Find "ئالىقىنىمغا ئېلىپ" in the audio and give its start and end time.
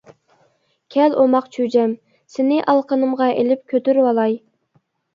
2.65-3.65